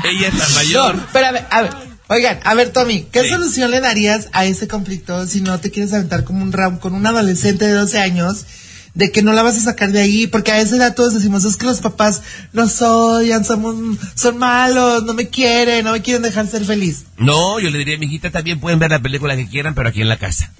ella 0.05 0.27
es 0.29 0.33
la 0.35 0.47
mayor. 0.55 1.07
pero 1.11 1.27
a 1.27 1.31
ver, 1.31 1.45
a 1.49 1.61
ver, 1.63 1.73
oigan, 2.07 2.39
a 2.45 2.53
ver, 2.53 2.69
Tommy, 2.69 3.07
¿qué 3.11 3.27
solución 3.27 3.71
le 3.71 3.81
darías 3.81 4.29
a 4.31 4.45
ese 4.45 4.69
conflicto 4.69 5.27
si 5.27 5.41
no 5.41 5.59
te 5.59 5.69
quieres 5.69 5.91
aventar 5.93 6.23
como 6.23 6.43
un 6.43 6.53
round 6.53 6.79
con 6.79 6.93
un 6.93 7.05
adolescente 7.05 7.65
de 7.65 7.73
12 7.73 7.99
años? 7.99 8.45
De 8.93 9.11
que 9.11 9.21
no 9.21 9.33
la 9.33 9.43
vas 9.43 9.57
a 9.57 9.61
sacar 9.61 9.91
de 9.91 10.01
ahí, 10.01 10.27
porque 10.27 10.51
a 10.51 10.59
esa 10.59 10.75
edad 10.75 10.95
todos 10.95 11.13
decimos, 11.13 11.45
es 11.45 11.55
que 11.55 11.65
los 11.65 11.79
papás 11.79 12.21
nos 12.53 12.81
odian, 12.81 13.45
somos, 13.45 13.75
son 14.15 14.37
malos, 14.37 15.03
no 15.03 15.13
me 15.13 15.29
quieren, 15.29 15.85
no 15.85 15.93
me 15.93 16.01
quieren 16.01 16.21
dejar 16.21 16.47
ser 16.47 16.65
feliz. 16.65 17.05
No, 17.17 17.59
yo 17.59 17.69
le 17.69 17.77
diría, 17.77 17.97
mi 17.97 18.07
hijita, 18.07 18.31
también 18.31 18.59
pueden 18.59 18.79
ver 18.79 18.91
la 18.91 19.01
película 19.01 19.35
que 19.35 19.47
quieran, 19.47 19.75
pero 19.75 19.89
aquí 19.89 20.01
en 20.01 20.09
la 20.09 20.17
casa. 20.17 20.51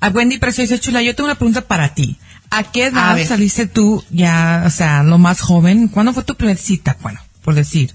A 0.00 0.08
Wendy 0.08 0.38
Preciosa 0.38 0.78
Chula, 0.78 1.02
yo 1.02 1.14
tengo 1.14 1.26
una 1.26 1.34
pregunta 1.34 1.62
para 1.62 1.94
ti. 1.94 2.18
¿A 2.50 2.64
qué 2.64 2.86
edad 2.86 3.16
saliste 3.26 3.66
tú 3.66 4.02
ya, 4.10 4.64
o 4.66 4.70
sea, 4.70 5.02
lo 5.02 5.18
más 5.18 5.40
joven? 5.40 5.88
¿Cuándo 5.88 6.12
fue 6.12 6.24
tu 6.24 6.34
primera 6.34 6.58
cita? 6.58 6.96
Bueno, 7.02 7.20
por 7.42 7.54
decir. 7.54 7.94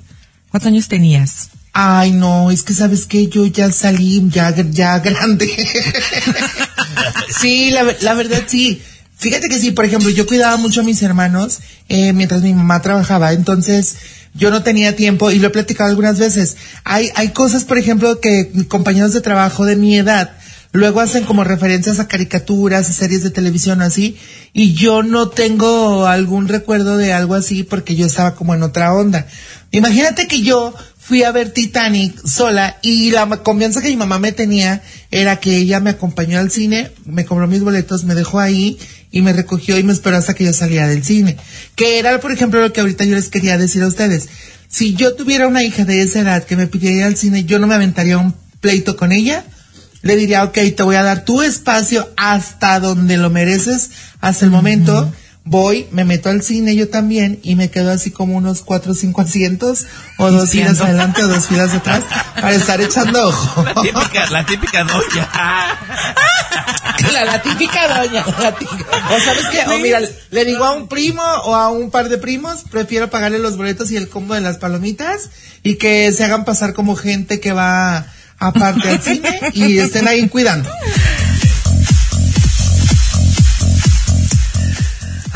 ¿Cuántos 0.49 0.67
años 0.67 0.87
tenías? 0.87 1.49
Ay, 1.73 2.11
no, 2.11 2.51
es 2.51 2.63
que 2.63 2.73
sabes 2.73 3.05
que 3.05 3.27
yo 3.27 3.45
ya 3.47 3.69
salí 3.73 4.23
ya, 4.29 4.55
ya 4.55 4.99
grande. 4.99 5.49
sí, 7.37 7.71
la, 7.71 7.83
la 8.01 8.13
verdad 8.13 8.43
sí. 8.47 8.81
Fíjate 9.17 9.49
que 9.49 9.59
sí, 9.59 9.71
por 9.71 9.85
ejemplo, 9.85 10.09
yo 10.09 10.27
cuidaba 10.27 10.57
mucho 10.57 10.81
a 10.81 10.83
mis 10.83 11.01
hermanos 11.01 11.59
eh, 11.87 12.13
mientras 12.13 12.41
mi 12.41 12.53
mamá 12.53 12.81
trabajaba, 12.81 13.33
entonces 13.33 13.95
yo 14.33 14.51
no 14.51 14.63
tenía 14.63 14.95
tiempo 14.95 15.31
y 15.31 15.39
lo 15.39 15.47
he 15.47 15.51
platicado 15.51 15.89
algunas 15.89 16.19
veces. 16.19 16.57
Hay, 16.83 17.09
hay 17.15 17.29
cosas, 17.29 17.63
por 17.63 17.77
ejemplo, 17.77 18.19
que 18.19 18.51
compañeros 18.67 19.13
de 19.13 19.21
trabajo 19.21 19.65
de 19.65 19.77
mi 19.77 19.97
edad 19.97 20.31
luego 20.75 20.99
hacen 20.99 21.23
como 21.23 21.45
referencias 21.45 21.99
a 21.99 22.07
caricaturas, 22.09 22.89
a 22.89 22.93
series 22.93 23.23
de 23.23 23.29
televisión 23.29 23.81
así, 23.81 24.17
y 24.51 24.73
yo 24.73 25.03
no 25.03 25.29
tengo 25.29 26.05
algún 26.05 26.49
recuerdo 26.49 26.97
de 26.97 27.13
algo 27.13 27.33
así 27.35 27.63
porque 27.63 27.95
yo 27.95 28.05
estaba 28.05 28.35
como 28.35 28.53
en 28.53 28.63
otra 28.63 28.93
onda. 28.93 29.25
Imagínate 29.71 30.27
que 30.27 30.41
yo 30.41 30.73
fui 31.07 31.21
a 31.21 31.31
ver 31.31 31.51
Titanic 31.51 32.25
sola 32.25 32.77
y 32.81 33.11
la 33.11 33.27
confianza 33.27 33.79
que 33.79 33.89
mi 33.89 33.95
mamá 33.95 34.17
me 34.17 34.31
tenía 34.31 34.81
era 35.11 35.39
que 35.39 35.55
ella 35.55 35.79
me 35.79 35.91
acompañó 35.91 36.39
al 36.39 36.49
cine, 36.49 36.89
me 37.05 37.25
compró 37.25 37.47
mis 37.47 37.61
boletos, 37.61 38.05
me 38.05 38.15
dejó 38.15 38.39
ahí 38.39 38.79
y 39.11 39.21
me 39.21 39.31
recogió 39.31 39.77
y 39.77 39.83
me 39.83 39.93
esperó 39.93 40.17
hasta 40.17 40.33
que 40.33 40.45
yo 40.45 40.53
salía 40.53 40.87
del 40.87 41.03
cine. 41.03 41.37
Que 41.75 41.99
era, 41.99 42.19
por 42.19 42.31
ejemplo, 42.31 42.59
lo 42.59 42.73
que 42.73 42.81
ahorita 42.81 43.03
yo 43.05 43.15
les 43.15 43.29
quería 43.29 43.59
decir 43.59 43.83
a 43.83 43.87
ustedes. 43.87 44.27
Si 44.67 44.95
yo 44.95 45.13
tuviera 45.13 45.47
una 45.47 45.63
hija 45.63 45.85
de 45.85 46.01
esa 46.01 46.21
edad 46.21 46.43
que 46.43 46.55
me 46.55 46.65
pidiera 46.65 46.97
ir 46.97 47.03
al 47.03 47.17
cine, 47.17 47.43
yo 47.43 47.59
no 47.59 47.67
me 47.67 47.75
aventaría 47.75 48.17
un 48.17 48.33
pleito 48.59 48.97
con 48.97 49.11
ella. 49.11 49.45
Le 50.01 50.15
diría, 50.15 50.43
ok, 50.43 50.57
te 50.75 50.83
voy 50.83 50.95
a 50.95 51.03
dar 51.03 51.23
tu 51.23 51.43
espacio 51.43 52.11
hasta 52.17 52.79
donde 52.79 53.17
lo 53.17 53.29
mereces, 53.29 53.91
hasta 54.21 54.43
el 54.43 54.49
momento 54.49 55.13
voy, 55.45 55.87
me 55.91 56.03
meto 56.05 56.29
al 56.29 56.41
cine 56.41 56.75
yo 56.75 56.89
también 56.89 57.39
y 57.43 57.55
me 57.55 57.69
quedo 57.69 57.91
así 57.91 58.09
como 58.09 58.35
unos 58.35 58.61
cuatro 58.61 58.93
o 58.93 58.95
cinco 58.95 59.21
asientos 59.21 59.85
o 60.17 60.31
dos 60.31 60.49
filas 60.49 60.81
adelante 60.81 61.23
o 61.23 61.27
dos 61.27 61.45
filas 61.47 61.71
atrás 61.71 62.03
para 62.33 62.51
estar 62.51 62.81
echando 62.81 63.27
ojo. 63.27 63.63
La 63.63 63.73
típica, 63.81 64.29
la 64.31 64.45
típica 64.45 64.83
doña. 64.83 65.29
La, 67.13 67.41
típica 67.41 67.87
doña. 67.87 68.25
o 68.25 69.19
sabes 69.19 69.45
qué, 69.51 69.61
o 69.71 69.77
mira, 69.79 69.99
le 70.31 70.45
digo 70.45 70.65
a 70.65 70.73
un 70.73 70.87
primo 70.87 71.21
o 71.21 71.55
a 71.55 71.69
un 71.69 71.91
par 71.91 72.09
de 72.09 72.17
primos, 72.17 72.63
prefiero 72.69 73.11
pagarle 73.11 73.37
los 73.37 73.55
boletos 73.55 73.91
y 73.91 73.97
el 73.97 74.09
combo 74.09 74.33
de 74.33 74.41
las 74.41 74.57
palomitas 74.57 75.29
y 75.61 75.75
que 75.75 76.11
se 76.11 76.23
hagan 76.23 76.43
pasar 76.43 76.73
como 76.73 76.95
gente 76.95 77.39
que 77.39 77.53
va 77.53 78.07
aparte 78.39 78.89
al 78.89 79.01
cine 79.01 79.39
y 79.53 79.77
estén 79.77 80.07
ahí 80.07 80.27
cuidando. 80.27 80.69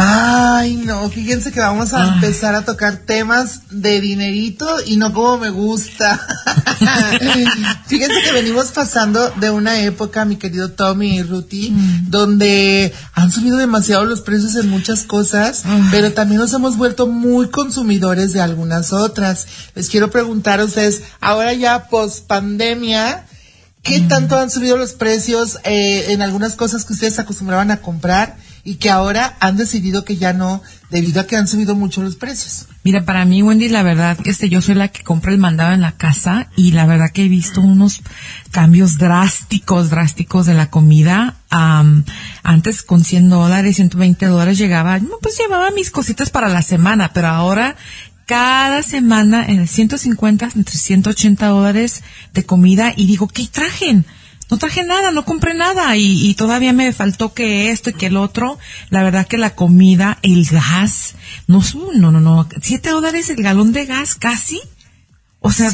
Ay, 0.02 0.78
no, 0.78 1.10
fíjense 1.10 1.52
que 1.52 1.60
vamos 1.60 1.94
a 1.94 2.16
empezar 2.16 2.56
a 2.56 2.64
tocar 2.64 3.00
temas 3.00 3.64
de 3.70 4.00
dinerito 4.00 4.66
y 4.86 4.96
no 4.96 5.12
como 5.14 5.38
me 5.38 5.50
gusta. 5.50 6.18
fíjense 7.88 8.22
que 8.24 8.32
venimos 8.32 8.68
pasando 8.68 9.30
de 9.32 9.50
una 9.50 9.82
época, 9.82 10.24
mi 10.24 10.38
querido 10.38 10.72
Tommy 10.72 11.18
y 11.18 11.24
Ruti, 11.24 11.72
mm. 11.72 12.10
donde 12.10 12.94
han 13.14 13.30
subido 13.30 13.58
demasiado 13.58 14.06
los 14.06 14.22
precios 14.22 14.56
en 14.56 14.70
muchas 14.70 15.04
cosas, 15.04 15.64
pero 15.92 16.14
también 16.14 16.40
nos 16.40 16.54
hemos 16.54 16.78
vuelto 16.78 17.06
muy 17.06 17.50
consumidores 17.50 18.32
de 18.32 18.40
algunas 18.40 18.94
otras. 18.94 19.48
Les 19.76 19.90
quiero 19.90 20.10
preguntar 20.10 20.62
a 20.62 20.66
ustedes, 20.66 21.02
ahora 21.20 21.52
ya 21.52 21.90
post 21.90 22.26
pandemia, 22.26 23.26
¿qué 23.84 24.00
mm. 24.00 24.08
tanto 24.08 24.38
han 24.38 24.50
subido 24.50 24.78
los 24.78 24.94
precios 24.94 25.58
eh, 25.66 26.14
en 26.14 26.22
algunas 26.22 26.56
cosas 26.56 26.86
que 26.86 26.94
ustedes 26.94 27.20
acostumbraban 27.20 27.72
a 27.72 27.82
comprar? 27.82 28.38
Y 28.70 28.76
que 28.76 28.92
ahora 28.92 29.36
han 29.40 29.58
decidido 29.58 30.06
que 30.06 30.18
ya 30.18 30.32
no, 30.32 30.62
debido 30.92 31.22
a 31.22 31.26
que 31.26 31.36
han 31.36 31.48
subido 31.48 31.74
mucho 31.74 32.04
los 32.04 32.16
precios. 32.16 32.68
Mira, 32.84 33.04
para 33.04 33.26
mí, 33.26 33.42
Wendy, 33.42 33.68
la 33.68 33.82
verdad, 33.82 34.16
este, 34.26 34.48
yo 34.48 34.62
soy 34.62 34.76
la 34.76 34.90
que 34.90 35.02
compra 35.02 35.32
el 35.32 35.40
mandado 35.40 35.74
en 35.74 35.82
la 35.82 35.94
casa 35.94 36.50
y 36.56 36.74
la 36.74 36.86
verdad 36.86 37.10
que 37.12 37.24
he 37.24 37.30
visto 37.30 37.62
unos 37.62 38.02
cambios 38.52 39.00
drásticos, 39.00 39.90
drásticos 39.90 40.46
de 40.46 40.54
la 40.54 40.70
comida. 40.70 41.38
antes 41.50 42.84
con 42.84 43.04
100 43.04 43.32
dólares, 43.32 43.78
120 43.78 44.28
dólares 44.28 44.60
llegaba, 44.60 45.00
pues 45.20 45.36
llevaba 45.40 45.72
mis 45.72 45.90
cositas 45.90 46.30
para 46.30 46.48
la 46.48 46.62
semana, 46.62 47.10
pero 47.12 47.30
ahora 47.30 47.76
cada 48.28 48.84
semana 48.84 49.48
en 49.48 49.68
150, 49.68 50.52
entre 50.56 50.76
180 50.76 51.48
dólares 51.48 52.04
de 52.36 52.46
comida 52.46 52.94
y 52.96 53.08
digo, 53.08 53.28
¿qué 53.28 53.48
trajen? 53.52 54.06
No 54.50 54.58
traje 54.58 54.84
nada, 54.84 55.12
no 55.12 55.26
compré 55.26 55.54
nada 55.54 55.96
y, 55.96 56.34
todavía 56.34 56.74
me 56.74 56.92
faltó 56.92 57.34
que 57.34 57.70
esto 57.72 57.92
y 57.92 57.94
que 57.94 58.08
el 58.08 58.18
otro. 58.18 58.58
La 58.90 59.04
verdad 59.04 59.28
que 59.28 59.38
la 59.38 59.52
comida, 59.52 60.18
el 60.24 60.46
gas, 60.46 61.16
no, 61.48 61.62
no, 61.96 62.12
no, 62.12 62.20
no, 62.20 62.48
siete 62.62 62.90
dólares 62.90 63.30
el 63.30 63.44
galón 63.44 63.72
de 63.72 63.86
gas 63.86 64.16
casi. 64.16 64.60
O 65.40 65.52
sea, 65.52 65.72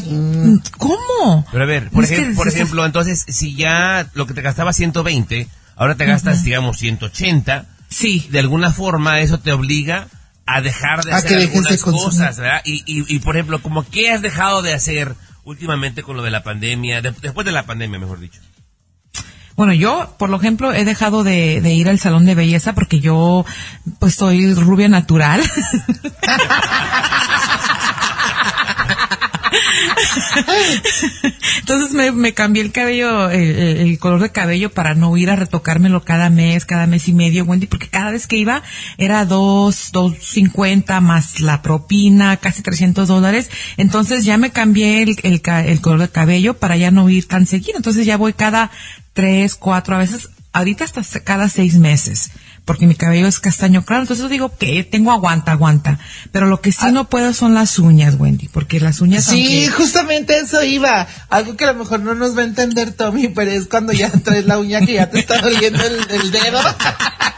¿cómo? 0.77 1.45
Pero 1.51 1.63
a 1.63 1.67
ver, 1.67 1.89
por, 1.89 2.03
ejemplo, 2.03 2.85
entonces, 2.85 3.25
si 3.27 3.55
ya 3.55 4.09
lo 4.13 4.27
que 4.27 4.33
te 4.33 4.41
gastaba 4.41 4.73
120, 4.73 5.47
ahora 5.75 5.95
te 5.95 6.05
gastas, 6.05 6.43
digamos, 6.43 6.77
180. 6.77 7.65
Sí. 7.89 8.27
De 8.29 8.39
alguna 8.39 8.71
forma 8.71 9.21
eso 9.21 9.39
te 9.39 9.53
obliga 9.53 10.07
a 10.45 10.61
dejar 10.61 11.03
de 11.03 11.13
hacer 11.13 11.39
algunas 11.39 11.81
cosas, 11.81 12.37
¿verdad? 12.37 12.61
Y, 12.65 12.83
y, 12.85 13.15
y, 13.15 13.19
por 13.19 13.37
ejemplo, 13.37 13.61
como 13.61 13.89
qué 13.89 14.11
has 14.11 14.21
dejado 14.21 14.61
de 14.61 14.73
hacer 14.73 15.15
últimamente 15.45 16.03
con 16.03 16.17
lo 16.17 16.23
de 16.23 16.31
la 16.31 16.43
pandemia, 16.43 17.01
después 17.01 17.45
de 17.45 17.51
la 17.51 17.65
pandemia, 17.65 17.97
mejor 17.97 18.19
dicho. 18.19 18.41
Bueno, 19.55 19.73
yo, 19.73 20.13
por 20.17 20.33
ejemplo, 20.33 20.73
he 20.73 20.83
dejado 20.83 21.23
de, 21.23 21.61
de, 21.61 21.73
ir 21.73 21.87
al 21.87 21.99
salón 21.99 22.25
de 22.25 22.35
belleza 22.35 22.73
porque 22.75 22.99
yo, 22.99 23.45
pues, 23.99 24.15
soy 24.15 24.53
rubia 24.53 24.89
natural. 24.89 25.41
Entonces 31.59 32.13
me, 32.13 32.33
cambié 32.33 32.61
el 32.61 32.71
cabello, 32.71 33.29
el, 33.29 33.97
color 33.99 34.21
de 34.21 34.31
cabello 34.31 34.71
para 34.71 34.93
no 34.93 35.15
ir 35.17 35.29
a 35.29 35.35
retocármelo 35.35 36.03
cada 36.03 36.29
mes, 36.29 36.65
cada 36.65 36.87
mes 36.87 37.07
y 37.07 37.13
medio, 37.13 37.43
Wendy, 37.45 37.67
porque 37.67 37.87
cada 37.87 38.11
vez 38.11 38.27
que 38.27 38.37
iba 38.37 38.61
era 38.97 39.25
dos, 39.25 39.91
dos 39.91 40.13
cincuenta 40.19 41.01
más 41.01 41.39
la 41.39 41.61
propina, 41.61 42.37
casi 42.37 42.61
trescientos 42.61 43.07
dólares. 43.07 43.49
Entonces 43.77 44.25
ya 44.25 44.37
me 44.37 44.51
cambié 44.51 45.03
el, 45.03 45.17
el, 45.23 45.41
el 45.65 45.81
color 45.81 45.99
de 45.99 46.09
cabello 46.09 46.55
para 46.55 46.77
ya 46.77 46.91
no 46.91 47.09
ir 47.09 47.27
tan 47.27 47.45
seguido. 47.45 47.77
Entonces 47.77 48.05
ya 48.05 48.17
voy 48.17 48.33
cada 48.33 48.71
tres, 49.15 49.55
cuatro, 49.55 49.95
a 49.95 49.99
veces, 49.99 50.29
ahorita 50.53 50.83
hasta 50.83 51.01
cada 51.21 51.49
seis 51.49 51.77
meses, 51.77 52.29
porque 52.65 52.85
mi 52.85 52.95
cabello 52.95 53.27
es 53.27 53.39
castaño 53.39 53.83
claro, 53.85 54.03
entonces 54.03 54.29
digo 54.29 54.55
que 54.55 54.83
tengo 54.83 55.11
aguanta, 55.11 55.53
aguanta, 55.53 55.97
pero 56.31 56.45
lo 56.45 56.61
que 56.61 56.71
sí 56.71 56.79
ah. 56.81 56.91
no 56.91 57.09
puedo 57.09 57.33
son 57.33 57.53
las 57.55 57.79
uñas, 57.79 58.15
Wendy, 58.19 58.49
porque 58.49 58.79
las 58.79 59.01
uñas... 59.01 59.23
Sí, 59.23 59.67
justamente 59.69 60.37
eso 60.37 60.63
iba, 60.63 61.07
algo 61.29 61.55
que 61.55 61.63
a 61.63 61.73
lo 61.73 61.79
mejor 61.79 62.01
no 62.01 62.13
nos 62.13 62.37
va 62.37 62.41
a 62.41 62.45
entender 62.45 62.91
Tommy, 62.91 63.29
pero 63.29 63.49
es 63.49 63.67
cuando 63.67 63.93
ya 63.93 64.11
traes 64.11 64.45
la 64.45 64.59
uña 64.59 64.85
que 64.85 64.93
ya 64.93 65.09
te 65.09 65.19
está 65.19 65.41
doliendo 65.41 65.81
el 65.83 66.31
dedo. 66.31 66.59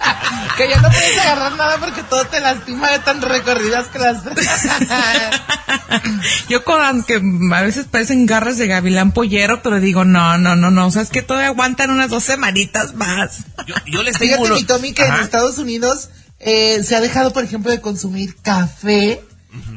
que 0.57 0.67
ya 0.67 0.81
no 0.81 0.89
puedes 0.89 1.17
agarrar 1.19 1.55
nada 1.55 1.77
porque 1.77 2.03
todo 2.03 2.25
te 2.25 2.41
lastima 2.41 2.91
de 2.91 2.99
tan 2.99 3.21
recorridas 3.21 3.87
que 3.87 3.99
las... 3.99 4.23
Yo 6.49 6.63
con 6.63 7.03
que 7.03 7.21
a 7.53 7.61
veces 7.61 7.85
parecen 7.89 8.25
garras 8.25 8.57
de 8.57 8.67
gavilán 8.67 9.11
pollero, 9.11 9.61
pero 9.61 9.79
digo, 9.79 10.03
no, 10.03 10.37
no, 10.37 10.55
no, 10.55 10.71
no, 10.71 10.87
o 10.87 10.91
sea, 10.91 11.03
es 11.03 11.09
que 11.09 11.21
todavía 11.21 11.49
aguantan 11.49 11.91
unas 11.91 12.09
dos 12.09 12.23
semanitas 12.23 12.95
más. 12.95 13.45
Yo, 13.85 14.03
les 14.03 14.19
digo... 14.19 14.43
Fíjate, 14.43 14.65
Tommy, 14.65 14.93
que 14.93 15.03
en 15.03 15.13
Estados 15.15 15.59
Unidos 15.59 16.09
eh, 16.39 16.83
se 16.83 16.95
ha 16.95 17.01
dejado, 17.01 17.31
por 17.31 17.43
ejemplo, 17.43 17.71
de 17.71 17.79
consumir 17.79 18.35
café 18.41 19.21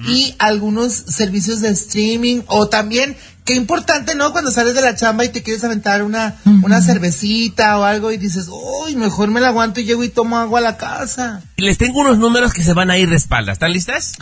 y 0.06 0.34
algunos 0.38 0.92
servicios 0.92 1.60
de 1.60 1.70
streaming 1.70 2.42
o 2.46 2.68
también 2.68 3.16
qué 3.50 3.56
importante, 3.56 4.14
¿no? 4.14 4.30
Cuando 4.30 4.52
sales 4.52 4.74
de 4.74 4.80
la 4.80 4.94
chamba 4.94 5.24
y 5.24 5.28
te 5.28 5.42
quieres 5.42 5.64
aventar 5.64 6.04
una, 6.04 6.36
una 6.62 6.80
cervecita 6.80 7.78
o 7.78 7.84
algo 7.84 8.12
y 8.12 8.16
dices, 8.16 8.46
uy, 8.48 8.94
mejor 8.94 9.28
me 9.28 9.40
la 9.40 9.48
aguanto 9.48 9.80
y 9.80 9.84
llego 9.84 10.04
y 10.04 10.08
tomo 10.08 10.38
agua 10.38 10.60
a 10.60 10.62
la 10.62 10.76
casa. 10.76 11.42
Les 11.56 11.76
tengo 11.76 11.98
unos 12.00 12.18
números 12.18 12.52
que 12.52 12.62
se 12.62 12.74
van 12.74 12.92
a 12.92 12.98
ir 12.98 13.10
de 13.10 13.16
espalda. 13.16 13.52
¿Están 13.52 13.72
listas? 13.72 14.18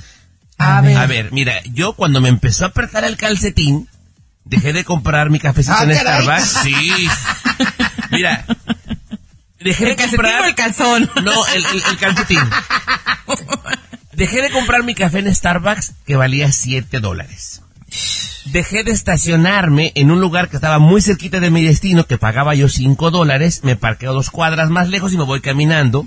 A, 0.56 0.80
ver. 0.80 0.96
A 0.96 1.06
ver, 1.06 1.30
mira, 1.30 1.60
yo 1.74 1.92
cuando 1.92 2.22
me 2.22 2.30
empezó 2.30 2.64
a 2.64 2.68
apretar 2.68 3.04
el 3.04 3.18
calcetín, 3.18 3.86
dejé 4.44 4.72
de 4.72 4.84
comprar 4.84 5.28
mi 5.28 5.38
cafecito 5.38 5.76
ah, 5.78 5.84
en 5.84 5.94
Starbucks. 5.94 6.56
Sí. 6.62 7.08
Mira, 8.10 8.46
dejé 9.60 9.84
de 9.84 9.96
comprar... 9.96 10.48
el 10.48 10.54
calzón? 10.54 11.10
No, 11.22 11.46
el, 11.48 11.66
el, 11.66 11.82
el 11.90 11.98
calcetín. 11.98 12.40
Dejé 14.12 14.40
de 14.40 14.50
comprar 14.50 14.84
mi 14.84 14.94
café 14.94 15.18
en 15.18 15.32
Starbucks 15.32 15.92
que 16.06 16.16
valía 16.16 16.50
7 16.50 16.98
dólares 17.00 17.60
dejé 18.46 18.84
de 18.84 18.92
estacionarme 18.92 19.92
en 19.94 20.10
un 20.10 20.20
lugar 20.20 20.48
que 20.48 20.56
estaba 20.56 20.78
muy 20.78 21.00
cerquita 21.00 21.40
de 21.40 21.50
mi 21.50 21.62
destino, 21.62 22.06
que 22.06 22.18
pagaba 22.18 22.54
yo 22.54 22.68
5 22.68 23.10
dólares, 23.10 23.60
me 23.62 23.76
parqueo 23.76 24.14
dos 24.14 24.30
cuadras 24.30 24.70
más 24.70 24.88
lejos 24.88 25.12
y 25.12 25.18
me 25.18 25.24
voy 25.24 25.40
caminando. 25.40 26.06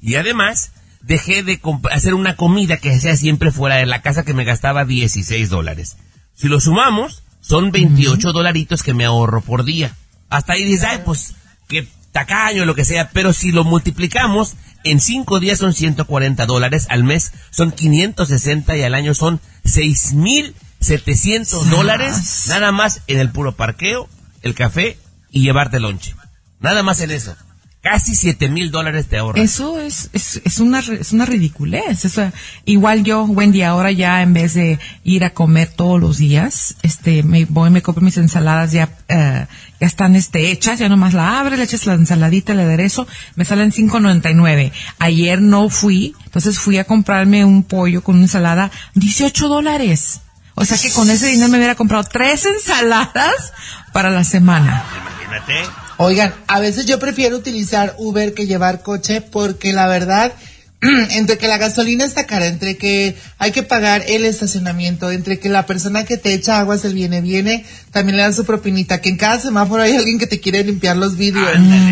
Y 0.00 0.14
además, 0.16 0.72
dejé 1.02 1.42
de 1.42 1.60
hacer 1.90 2.14
una 2.14 2.36
comida 2.36 2.76
que 2.76 2.92
hacía 2.92 3.16
siempre 3.16 3.50
fuera 3.50 3.76
de 3.76 3.86
la 3.86 4.02
casa 4.02 4.24
que 4.24 4.34
me 4.34 4.44
gastaba 4.44 4.84
16 4.84 5.48
dólares. 5.48 5.96
Si 6.34 6.48
lo 6.48 6.60
sumamos, 6.60 7.22
son 7.40 7.70
28 7.70 8.32
dolaritos 8.32 8.82
que 8.82 8.94
me 8.94 9.04
ahorro 9.04 9.40
por 9.40 9.64
día. 9.64 9.96
Hasta 10.28 10.52
ahí 10.52 10.64
dices, 10.64 10.84
ay, 10.84 11.00
pues, 11.04 11.34
qué 11.68 11.88
tacaño, 12.12 12.64
lo 12.64 12.74
que 12.74 12.84
sea, 12.84 13.10
pero 13.12 13.32
si 13.32 13.52
lo 13.52 13.64
multiplicamos, 13.64 14.54
en 14.84 15.00
5 15.00 15.40
días 15.40 15.58
son 15.58 15.74
140 15.74 16.46
dólares, 16.46 16.86
al 16.90 17.04
mes 17.04 17.32
son 17.50 17.72
560 17.72 18.76
y 18.76 18.82
al 18.82 18.94
año 18.94 19.14
son 19.14 19.40
6 19.64 20.12
mil 20.14 20.54
700 20.80 21.70
dólares 21.70 22.46
nada 22.48 22.72
más 22.72 23.02
en 23.06 23.18
el 23.18 23.30
puro 23.30 23.56
parqueo, 23.56 24.08
el 24.42 24.54
café 24.54 24.98
y 25.30 25.42
llevarte 25.42 25.80
lonche. 25.80 26.14
Nada 26.60 26.82
más 26.82 27.00
en 27.00 27.10
eso. 27.10 27.36
Casi 27.80 28.16
7 28.16 28.48
mil 28.48 28.72
dólares 28.72 29.06
te 29.06 29.18
ahorras. 29.18 29.42
Eso 29.42 29.80
es, 29.80 30.10
es, 30.12 30.42
es, 30.44 30.58
una, 30.58 30.80
es 30.80 31.12
una 31.12 31.26
ridiculez. 31.26 32.18
igual 32.64 33.04
yo, 33.04 33.22
Wendy, 33.22 33.62
ahora 33.62 33.92
ya 33.92 34.20
en 34.20 34.34
vez 34.34 34.54
de 34.54 34.80
ir 35.04 35.22
a 35.22 35.30
comer 35.30 35.68
todos 35.68 36.00
los 36.00 36.18
días, 36.18 36.74
este, 36.82 37.22
me 37.22 37.44
voy, 37.44 37.70
me 37.70 37.80
compro 37.80 38.02
mis 38.02 38.16
ensaladas 38.16 38.72
ya, 38.72 38.90
eh, 39.06 39.46
ya 39.80 39.86
están 39.86 40.16
este, 40.16 40.50
hechas, 40.50 40.80
ya 40.80 40.88
nomás 40.88 41.14
la 41.14 41.38
abres, 41.38 41.56
le 41.56 41.64
echas 41.64 41.86
la 41.86 41.94
ensaladita, 41.94 42.52
el 42.52 42.60
aderezo, 42.60 43.06
me 43.36 43.44
salen 43.44 43.70
5.99. 43.70 44.72
Ayer 44.98 45.40
no 45.40 45.68
fui, 45.68 46.16
entonces 46.24 46.58
fui 46.58 46.78
a 46.78 46.84
comprarme 46.84 47.44
un 47.44 47.62
pollo 47.62 48.02
con 48.02 48.16
una 48.16 48.24
ensalada, 48.24 48.72
18 48.94 49.46
dólares. 49.46 50.22
O 50.60 50.64
sea 50.64 50.76
que 50.76 50.90
con 50.90 51.08
ese 51.08 51.28
dinero 51.28 51.48
me 51.48 51.58
hubiera 51.58 51.76
comprado 51.76 52.02
tres 52.02 52.44
ensaladas 52.44 53.52
para 53.92 54.10
la 54.10 54.24
semana. 54.24 54.84
Imagínate. 55.00 55.70
Oigan, 55.98 56.34
a 56.48 56.58
veces 56.58 56.86
yo 56.86 56.98
prefiero 56.98 57.36
utilizar 57.36 57.94
Uber 57.98 58.34
que 58.34 58.46
llevar 58.48 58.82
coche 58.82 59.20
porque 59.20 59.72
la 59.72 59.86
verdad, 59.86 60.32
entre 60.80 61.38
que 61.38 61.46
la 61.46 61.58
gasolina 61.58 62.04
está 62.04 62.26
cara, 62.26 62.46
entre 62.46 62.76
que 62.76 63.16
hay 63.38 63.52
que 63.52 63.62
pagar 63.62 64.02
el 64.08 64.24
estacionamiento, 64.24 65.12
entre 65.12 65.38
que 65.38 65.48
la 65.48 65.64
persona 65.64 66.04
que 66.04 66.16
te 66.16 66.34
echa 66.34 66.58
aguas 66.58 66.84
el 66.84 66.94
viene 66.94 67.20
viene, 67.20 67.64
también 67.92 68.16
le 68.16 68.24
dan 68.24 68.34
su 68.34 68.44
propinita, 68.44 69.00
que 69.00 69.10
en 69.10 69.16
cada 69.16 69.38
semáforo 69.38 69.82
hay 69.82 69.94
alguien 69.94 70.18
que 70.18 70.26
te 70.26 70.40
quiere 70.40 70.64
limpiar 70.64 70.96
los 70.96 71.16
vidrios. 71.16 71.48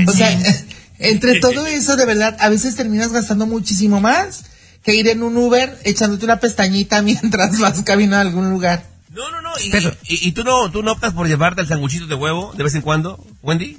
o 0.08 0.12
sea, 0.12 0.36
entre 0.98 1.38
todo 1.40 1.64
eso 1.68 1.94
de 1.94 2.04
verdad, 2.04 2.36
a 2.40 2.48
veces 2.48 2.74
terminas 2.74 3.12
gastando 3.12 3.46
muchísimo 3.46 4.00
más 4.00 4.42
que 4.86 4.94
ir 4.94 5.08
en 5.08 5.24
un 5.24 5.36
Uber 5.36 5.76
echándote 5.82 6.24
una 6.24 6.38
pestañita 6.38 7.02
mientras 7.02 7.58
vas 7.58 7.82
camino 7.82 8.16
a 8.16 8.20
algún 8.20 8.48
lugar. 8.50 8.86
No, 9.10 9.30
no, 9.30 9.42
no. 9.42 9.50
¿Y, 10.04 10.32
tú 10.32 10.44
no 10.44 10.70
tú 10.70 10.82
no 10.82 10.92
optas 10.92 11.12
por 11.12 11.26
llevarte 11.26 11.62
el 11.62 11.68
sanguchito 11.68 12.06
de 12.06 12.14
huevo 12.14 12.52
de 12.56 12.62
vez 12.62 12.74
en 12.74 12.82
cuando, 12.82 13.22
Wendy? 13.42 13.76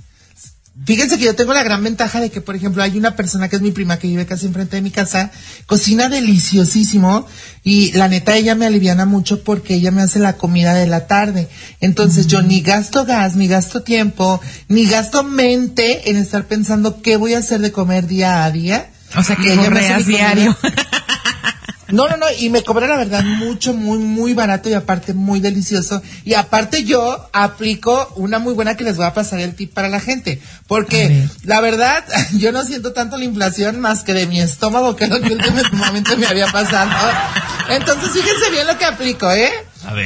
Fíjense 0.85 1.17
que 1.17 1.25
yo 1.25 1.35
tengo 1.35 1.53
la 1.53 1.63
gran 1.63 1.83
ventaja 1.83 2.19
de 2.19 2.29
que, 2.29 2.39
por 2.39 2.55
ejemplo, 2.55 2.83
hay 2.83 2.97
una 2.97 3.15
persona 3.15 3.49
que 3.49 3.55
es 3.55 3.61
mi 3.63 3.71
prima 3.71 3.97
que 3.97 4.07
vive 4.07 4.27
casi 4.27 4.45
enfrente 4.45 4.75
de 4.75 4.83
mi 4.83 4.91
casa, 4.91 5.31
cocina 5.65 6.07
deliciosísimo 6.07 7.25
y 7.63 7.91
la 7.93 8.07
neta 8.07 8.35
ella 8.35 8.53
me 8.53 8.67
aliviana 8.67 9.05
mucho 9.05 9.43
porque 9.43 9.75
ella 9.75 9.89
me 9.89 10.03
hace 10.03 10.19
la 10.19 10.33
comida 10.33 10.75
de 10.75 10.85
la 10.85 11.07
tarde. 11.07 11.47
Entonces 11.81 12.27
yo 12.27 12.43
ni 12.43 12.61
gasto 12.61 13.05
gas, 13.05 13.35
ni 13.35 13.47
gasto 13.47 13.81
tiempo, 13.81 14.39
ni 14.67 14.85
gasto 14.85 15.23
mente 15.23 16.11
en 16.11 16.17
estar 16.17 16.45
pensando 16.45 17.01
qué 17.01 17.17
voy 17.17 17.33
a 17.33 17.39
hacer 17.39 17.59
de 17.59 17.71
comer 17.71 18.05
día 18.05 18.43
a 18.43 18.51
día. 18.51 18.91
O 19.15 19.23
sea 19.23 19.35
que 19.35 19.53
ella 19.53 19.69
me 19.69 20.03
diario. 20.03 20.57
No, 21.89 22.05
no, 22.09 22.17
no, 22.17 22.25
y 22.37 22.49
me 22.49 22.63
cobra 22.63 22.85
la 22.85 22.97
verdad 22.97 23.23
mucho, 23.23 23.73
muy, 23.73 23.97
muy 23.99 24.33
barato 24.33 24.69
y 24.69 24.73
aparte 24.73 25.13
muy 25.13 25.39
delicioso. 25.39 26.01
Y 26.25 26.33
aparte 26.33 26.83
yo 26.83 27.29
aplico 27.31 28.11
una 28.17 28.39
muy 28.39 28.53
buena 28.53 28.75
que 28.75 28.83
les 28.83 28.97
voy 28.97 29.05
a 29.05 29.13
pasar 29.13 29.39
el 29.39 29.55
tip 29.55 29.73
para 29.73 29.87
la 29.87 30.01
gente. 30.01 30.41
Porque 30.67 31.27
la 31.43 31.61
verdad, 31.61 32.03
yo 32.33 32.51
no 32.51 32.65
siento 32.65 32.91
tanto 32.91 33.15
la 33.15 33.23
inflación 33.23 33.79
más 33.79 34.03
que 34.03 34.13
de 34.13 34.27
mi 34.27 34.41
estómago, 34.41 34.97
que 34.97 35.05
es 35.05 35.09
lo 35.09 35.21
que 35.21 35.33
últimamente 35.33 36.15
me 36.17 36.27
había 36.27 36.47
pasado. 36.47 36.91
Entonces 37.69 38.11
fíjense 38.11 38.51
bien 38.51 38.67
lo 38.67 38.77
que 38.77 38.85
aplico, 38.85 39.31
¿eh? 39.31 39.51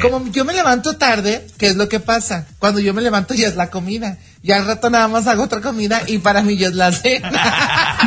Como 0.01 0.27
yo 0.31 0.45
me 0.45 0.53
levanto 0.53 0.95
tarde, 0.97 1.47
¿qué 1.57 1.67
es 1.67 1.75
lo 1.75 1.89
que 1.89 1.99
pasa? 1.99 2.45
Cuando 2.59 2.79
yo 2.79 2.93
me 2.93 3.01
levanto 3.01 3.33
ya 3.33 3.47
es 3.47 3.55
la 3.55 3.69
comida. 3.69 4.17
Y 4.43 4.51
al 4.51 4.65
rato 4.65 4.89
nada 4.89 5.07
más 5.07 5.27
hago 5.27 5.43
otra 5.43 5.61
comida 5.61 6.01
y 6.07 6.19
para 6.19 6.41
mí 6.41 6.57
ya 6.57 6.67
es 6.67 6.75
la 6.75 6.91
cena. 6.91 7.31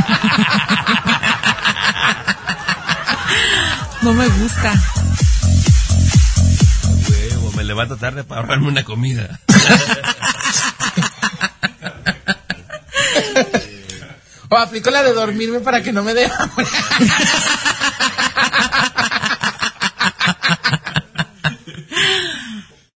No 4.03 4.13
me 4.13 4.29
gusta. 4.29 4.75
Huevo, 7.09 7.53
me 7.57 7.65
levanto 7.65 7.97
tarde 7.97 8.23
para 8.23 8.43
ahorrarme 8.43 8.69
una 8.69 8.85
comida. 8.85 9.41
o 14.51 14.57
aplico 14.59 14.91
la 14.91 15.03
de 15.03 15.15
dormirme 15.15 15.61
para 15.61 15.83
que 15.83 15.91
no 15.91 16.03
me 16.03 16.13
dé 16.13 16.27
hambre. 16.27 16.67